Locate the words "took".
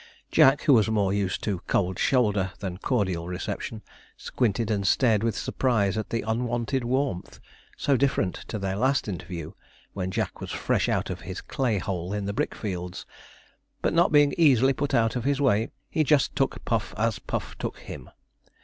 16.35-16.65, 17.59-17.77